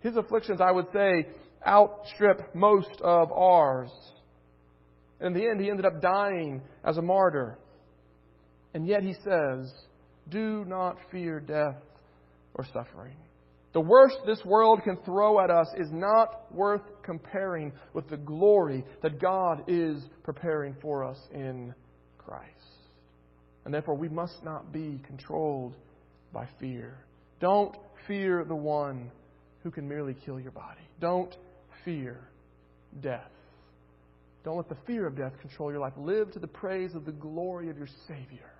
[0.00, 1.28] His afflictions, I would say,
[1.66, 3.90] outstrip most of ours.
[5.20, 7.56] In the end, he ended up dying as a martyr.
[8.74, 9.72] And yet he says,
[10.28, 11.80] Do not fear death
[12.52, 13.16] or suffering.
[13.74, 18.84] The worst this world can throw at us is not worth comparing with the glory
[19.02, 21.74] that God is preparing for us in
[22.16, 22.50] Christ.
[23.64, 25.74] And therefore, we must not be controlled
[26.32, 26.98] by fear.
[27.40, 29.10] Don't fear the one
[29.64, 30.82] who can merely kill your body.
[31.00, 31.34] Don't
[31.84, 32.20] fear
[33.02, 33.30] death.
[34.44, 35.94] Don't let the fear of death control your life.
[35.96, 38.52] Live to the praise of the glory of your Savior.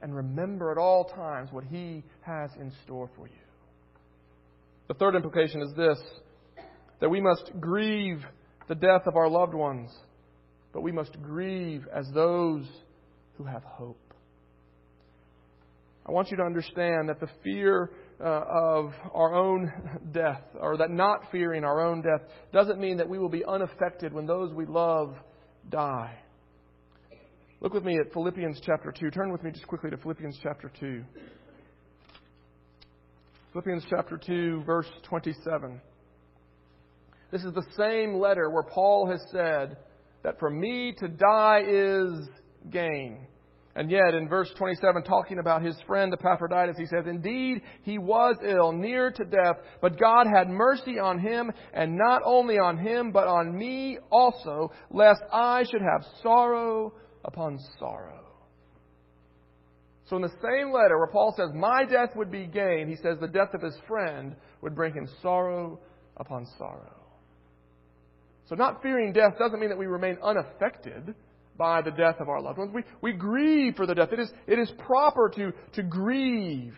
[0.00, 3.41] And remember at all times what He has in store for you.
[4.92, 5.98] The third implication is this
[7.00, 8.22] that we must grieve
[8.68, 9.90] the death of our loved ones,
[10.74, 12.66] but we must grieve as those
[13.38, 14.12] who have hope.
[16.06, 17.90] I want you to understand that the fear
[18.20, 19.72] uh, of our own
[20.12, 24.12] death, or that not fearing our own death, doesn't mean that we will be unaffected
[24.12, 25.14] when those we love
[25.70, 26.18] die.
[27.62, 29.10] Look with me at Philippians chapter 2.
[29.10, 31.02] Turn with me just quickly to Philippians chapter 2.
[33.52, 35.78] Philippians chapter 2, verse 27.
[37.30, 39.76] This is the same letter where Paul has said
[40.24, 42.30] that for me to die is
[42.70, 43.26] gain.
[43.74, 48.36] And yet, in verse 27, talking about his friend Epaphroditus, he says, Indeed, he was
[48.42, 53.12] ill, near to death, but God had mercy on him, and not only on him,
[53.12, 58.31] but on me also, lest I should have sorrow upon sorrow.
[60.12, 63.16] So, in the same letter where Paul says, My death would be gain, he says
[63.18, 65.80] the death of his friend would bring him sorrow
[66.18, 67.00] upon sorrow.
[68.46, 71.14] So, not fearing death doesn't mean that we remain unaffected
[71.56, 72.72] by the death of our loved ones.
[72.74, 74.10] We, we grieve for the death.
[74.12, 76.74] It is, it is proper to, to grieve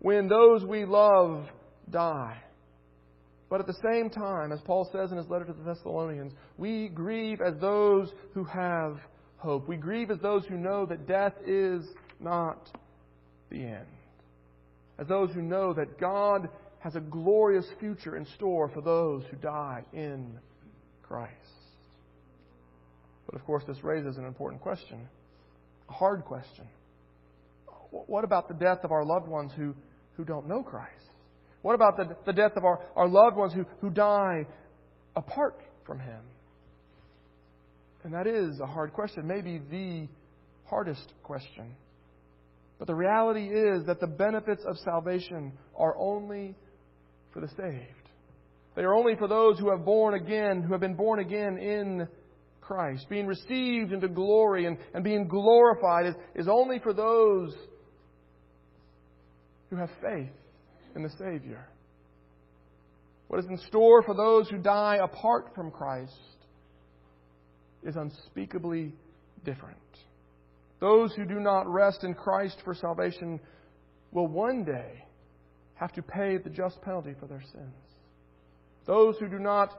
[0.00, 1.44] when those we love
[1.88, 2.36] die.
[3.48, 6.88] But at the same time, as Paul says in his letter to the Thessalonians, we
[6.88, 8.98] grieve as those who have
[9.36, 9.68] hope.
[9.68, 11.86] We grieve as those who know that death is
[12.20, 12.70] not
[13.50, 13.86] the end.
[14.98, 16.48] As those who know that God
[16.80, 20.38] has a glorious future in store for those who die in
[21.02, 21.32] Christ.
[23.26, 25.08] But of course, this raises an important question,
[25.88, 26.66] a hard question.
[27.90, 29.74] What about the death of our loved ones who,
[30.16, 30.92] who don't know Christ?
[31.62, 34.46] What about the, the death of our, our loved ones who, who die
[35.16, 36.20] apart from Him?
[38.04, 40.06] And that is a hard question, maybe the
[40.66, 41.74] hardest question.
[42.78, 46.54] But the reality is that the benefits of salvation are only
[47.32, 48.10] for the saved.
[48.74, 52.06] They are only for those who have born again, who have been born again in
[52.60, 53.06] Christ.
[53.08, 57.54] Being received into glory and, and being glorified is, is only for those
[59.70, 60.32] who have faith
[60.94, 61.66] in the Savior.
[63.28, 66.12] What is in store for those who die apart from Christ
[67.82, 68.92] is unspeakably
[69.44, 69.78] different.
[70.80, 73.40] Those who do not rest in Christ for salvation
[74.12, 75.04] will one day
[75.74, 77.74] have to pay the just penalty for their sins.
[78.86, 79.70] Those who do not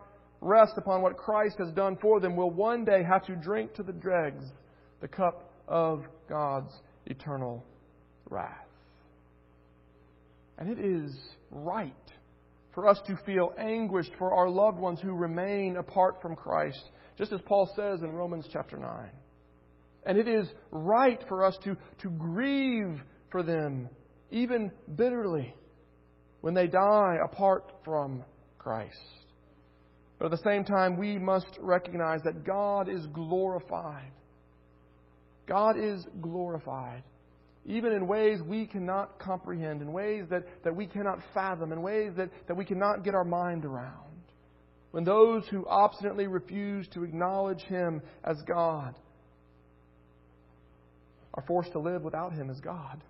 [0.42, 3.84] rest upon what Christ has done for them will one day have to drink to
[3.84, 4.44] the dregs
[5.02, 6.74] the cup of God's
[7.06, 7.64] eternal
[8.30, 8.68] wrath.
[10.58, 11.16] And it is
[11.52, 11.94] right
[12.74, 16.84] for us to feel anguished for our loved ones who remain apart from Christ,
[17.18, 18.90] just as Paul says in Romans chapter 9.
[20.08, 22.98] And it is right for us to, to grieve
[23.30, 23.90] for them,
[24.32, 25.54] even bitterly,
[26.40, 28.24] when they die apart from
[28.58, 28.96] Christ.
[30.18, 34.14] But at the same time, we must recognize that God is glorified.
[35.46, 37.04] God is glorified,
[37.66, 42.14] even in ways we cannot comprehend, in ways that, that we cannot fathom, in ways
[42.16, 44.06] that, that we cannot get our mind around.
[44.92, 48.96] When those who obstinately refuse to acknowledge Him as God
[51.38, 53.02] are forced to live without Him as God,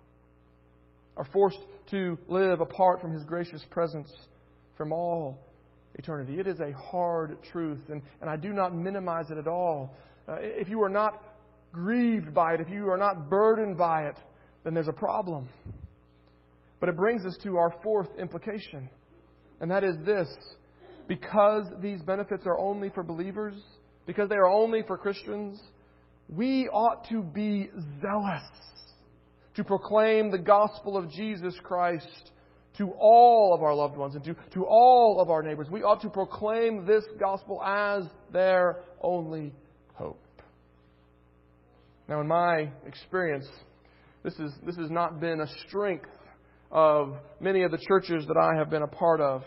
[1.16, 1.58] are forced
[1.90, 4.12] to live apart from His gracious presence
[4.76, 5.40] from all
[5.94, 6.38] eternity.
[6.38, 9.96] It is a hard truth, and, and I do not minimize it at all.
[10.28, 11.24] Uh, if you are not
[11.72, 14.16] grieved by it, if you are not burdened by it,
[14.62, 15.48] then there's a problem.
[16.80, 18.88] But it brings us to our fourth implication,
[19.60, 20.28] and that is this
[21.08, 23.54] because these benefits are only for believers,
[24.06, 25.58] because they are only for Christians,
[26.28, 27.70] we ought to be
[28.00, 28.42] zealous
[29.54, 32.32] to proclaim the gospel of Jesus Christ
[32.76, 35.66] to all of our loved ones and to, to all of our neighbors.
[35.70, 39.52] We ought to proclaim this gospel as their only
[39.94, 40.22] hope.
[42.08, 43.46] Now, in my experience,
[44.22, 46.08] this, is, this has not been a strength
[46.70, 49.42] of many of the churches that I have been a part of.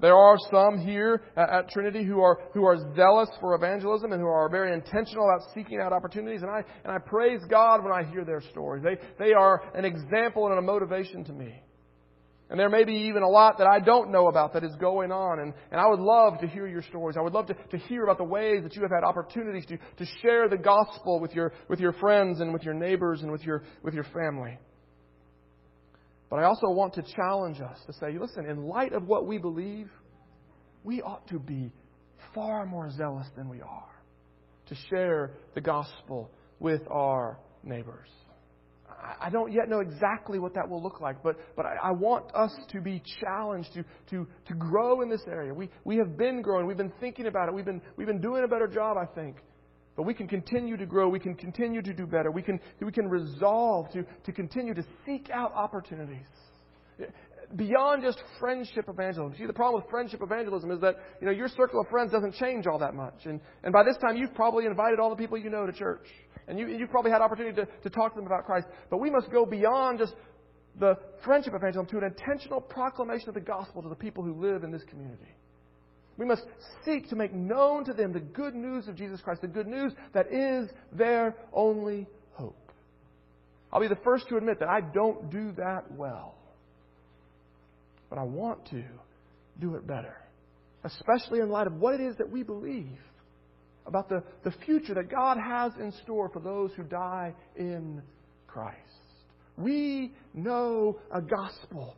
[0.00, 4.28] There are some here at, Trinity who are, who are zealous for evangelism and who
[4.28, 6.42] are very intentional about seeking out opportunities.
[6.42, 8.84] And I, and I praise God when I hear their stories.
[8.84, 11.62] They, they are an example and a motivation to me.
[12.48, 15.10] And there may be even a lot that I don't know about that is going
[15.10, 15.40] on.
[15.40, 17.16] And, and I would love to hear your stories.
[17.18, 19.78] I would love to, to hear about the ways that you have had opportunities to,
[19.78, 23.42] to share the gospel with your, with your friends and with your neighbors and with
[23.42, 24.58] your, with your family.
[26.28, 29.38] But I also want to challenge us to say, listen, in light of what we
[29.38, 29.88] believe,
[30.82, 31.72] we ought to be
[32.34, 33.88] far more zealous than we are
[34.66, 38.08] to share the gospel with our neighbors.
[39.20, 42.34] I don't yet know exactly what that will look like, but, but I, I, want
[42.34, 45.52] us to be challenged to, to, to grow in this area.
[45.52, 46.66] We, we have been growing.
[46.66, 47.54] We've been thinking about it.
[47.54, 49.36] We've been, we've been doing a better job, I think.
[49.96, 51.08] But we can continue to grow.
[51.08, 52.30] We can continue to do better.
[52.30, 56.26] We can, we can resolve to, to continue to seek out opportunities.
[57.56, 59.38] Beyond just friendship evangelism.
[59.38, 62.34] See, the problem with friendship evangelism is that, you know, your circle of friends doesn't
[62.34, 63.24] change all that much.
[63.24, 66.06] And, and by this time, you've probably invited all the people you know to church.
[66.48, 68.66] And you, you've probably had opportunity to, to talk to them about Christ.
[68.90, 70.14] But we must go beyond just
[70.78, 70.94] the
[71.24, 74.70] friendship evangelism to an intentional proclamation of the gospel to the people who live in
[74.70, 75.34] this community.
[76.18, 76.44] We must
[76.84, 79.92] seek to make known to them the good news of Jesus Christ, the good news
[80.14, 82.72] that is their only hope.
[83.72, 86.34] I'll be the first to admit that I don't do that well.
[88.08, 88.82] But I want to
[89.60, 90.16] do it better,
[90.84, 92.98] especially in light of what it is that we believe
[93.86, 98.02] about the, the future that God has in store for those who die in
[98.46, 98.78] Christ.
[99.56, 101.96] We know a gospel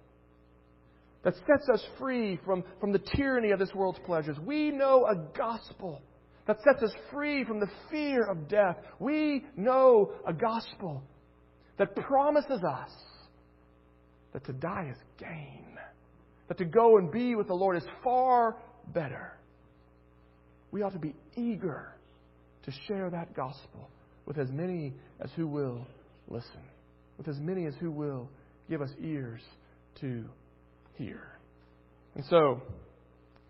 [1.25, 4.37] that sets us free from, from the tyranny of this world's pleasures.
[4.39, 6.01] We know a gospel
[6.47, 8.77] that sets us free from the fear of death.
[8.99, 11.03] We know a gospel
[11.79, 12.91] that promises us
[14.33, 15.77] that to die is gain,
[16.49, 18.57] that to go and be with the Lord is far
[18.93, 19.33] better.
[20.71, 21.95] We ought to be eager
[22.64, 23.89] to share that gospel
[24.27, 25.87] with as many as who will
[26.29, 26.62] listen,
[27.16, 28.29] with as many as who will
[28.69, 29.41] give us ears
[30.01, 30.25] to
[30.99, 31.22] hear.
[32.14, 32.61] And so,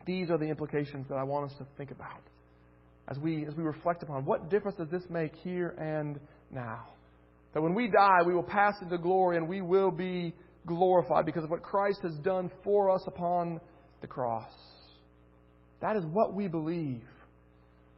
[0.07, 2.23] these are the implications that I want us to think about
[3.09, 6.21] as we, as we reflect upon what difference does this make here and
[6.51, 6.87] now.
[7.55, 10.35] That when we die, we will pass into glory and we will be
[10.67, 13.61] glorified because of what Christ has done for us upon
[14.03, 14.53] the cross.
[15.81, 17.05] That is what we believe.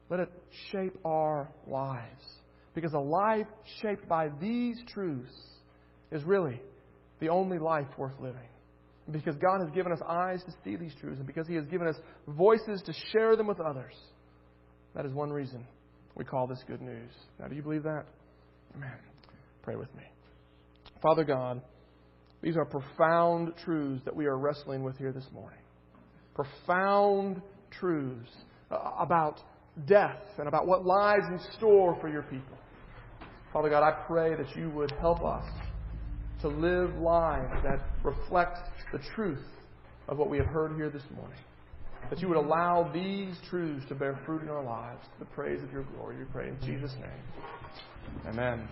[0.08, 0.30] Let it
[0.70, 2.24] shape our lives.
[2.74, 3.46] Because a life
[3.82, 5.34] shaped by these truths
[6.12, 6.60] is really
[7.18, 8.48] the only life worth living
[9.12, 11.86] because God has given us eyes to see these truths, and because He has given
[11.86, 11.96] us
[12.28, 13.94] voices to share them with others.
[14.94, 15.64] That is one reason
[16.16, 17.10] we call this good news.
[17.38, 18.04] Now, do you believe that?
[18.76, 18.92] Amen.
[19.62, 20.02] Pray with me.
[21.02, 21.62] Father God,
[22.42, 25.58] these are profound truths that we are wrestling with here this morning.
[26.34, 28.30] Profound truths
[28.70, 29.40] uh, about
[29.86, 32.56] death and about what lies in store for your people.
[33.52, 35.44] Father God, I pray that you would help us
[36.42, 38.58] to live lives that reflect
[38.92, 39.44] the truth
[40.08, 41.38] of what we have heard here this morning.
[42.08, 45.62] That you would allow these truths to bear fruit in our lives to the praise
[45.62, 46.16] of your glory.
[46.16, 48.26] We pray in Jesus' name.
[48.26, 48.68] Amen.